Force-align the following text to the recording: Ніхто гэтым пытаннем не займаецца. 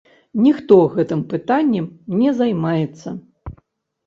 Ніхто 0.45 0.77
гэтым 0.95 1.21
пытаннем 1.33 1.85
не 2.23 2.33
займаецца. 2.41 3.07